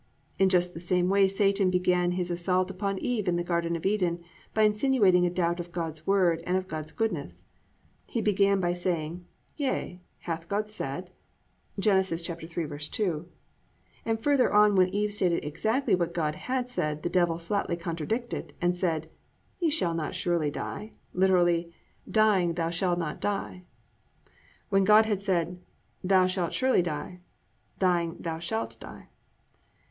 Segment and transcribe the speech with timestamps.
[0.21, 3.75] "+ In just the same way Satan began his assault upon Eve in the Garden
[3.75, 7.43] of Eden, by insinuating a doubt of God's Word and of God's goodness.
[8.09, 9.23] He began by saying:
[9.57, 11.11] +"Yea, hath God said....?"+
[11.79, 12.01] (Gen.
[12.01, 13.25] 3:2),
[14.03, 18.53] and further on when Eve stated exactly what God had said, the Devil flatly contradicted
[18.59, 19.07] and said:
[19.59, 21.71] +"Ye shall not surely die"+ (literally,
[22.09, 23.65] Dying, thou shalt not die)
[24.69, 25.59] when God had said:
[26.03, 27.19] +"Thou shalt surely die"+
[27.77, 29.07] (Dying, thou shalt die).